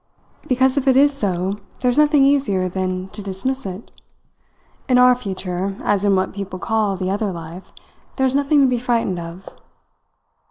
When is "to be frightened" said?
8.61-9.19